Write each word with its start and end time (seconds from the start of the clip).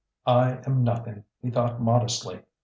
"I 0.25 0.53
am 0.65 0.83
nothing!" 0.83 1.25
he 1.43 1.51
thought 1.51 1.79
modestly. 1.79 2.39